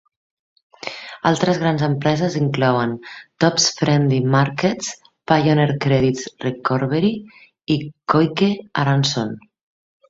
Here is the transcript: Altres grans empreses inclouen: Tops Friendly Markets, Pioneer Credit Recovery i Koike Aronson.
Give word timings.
Altres 1.31 1.59
grans 1.63 1.83
empreses 1.87 2.37
inclouen: 2.39 2.95
Tops 3.45 3.69
Friendly 3.83 4.19
Markets, 4.37 4.91
Pioneer 5.33 5.79
Credit 5.87 6.27
Recovery 6.51 7.17
i 7.77 7.81
Koike 8.17 8.55
Aronson. 8.87 9.37